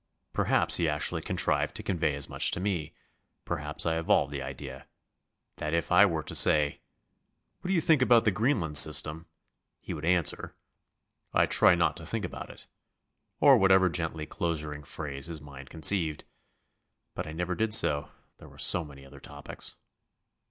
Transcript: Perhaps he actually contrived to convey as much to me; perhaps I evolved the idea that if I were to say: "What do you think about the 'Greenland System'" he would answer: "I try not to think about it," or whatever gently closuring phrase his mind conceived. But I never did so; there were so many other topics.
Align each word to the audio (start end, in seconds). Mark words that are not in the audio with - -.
Perhaps 0.33 0.77
he 0.77 0.89
actually 0.89 1.21
contrived 1.21 1.75
to 1.75 1.83
convey 1.83 2.15
as 2.15 2.27
much 2.27 2.49
to 2.49 2.59
me; 2.59 2.95
perhaps 3.45 3.85
I 3.85 3.99
evolved 3.99 4.31
the 4.33 4.41
idea 4.41 4.87
that 5.57 5.75
if 5.75 5.91
I 5.91 6.07
were 6.07 6.23
to 6.23 6.33
say: 6.33 6.81
"What 7.59 7.67
do 7.67 7.73
you 7.75 7.81
think 7.81 8.01
about 8.01 8.25
the 8.25 8.31
'Greenland 8.31 8.79
System'" 8.79 9.27
he 9.79 9.93
would 9.93 10.03
answer: 10.03 10.55
"I 11.35 11.45
try 11.45 11.75
not 11.75 11.95
to 11.97 12.05
think 12.07 12.25
about 12.25 12.49
it," 12.49 12.65
or 13.39 13.57
whatever 13.59 13.89
gently 13.89 14.25
closuring 14.25 14.81
phrase 14.87 15.27
his 15.27 15.39
mind 15.39 15.69
conceived. 15.69 16.23
But 17.13 17.27
I 17.27 17.31
never 17.31 17.53
did 17.53 17.71
so; 17.71 18.09
there 18.37 18.49
were 18.49 18.57
so 18.57 18.83
many 18.83 19.05
other 19.05 19.19
topics. 19.19 19.75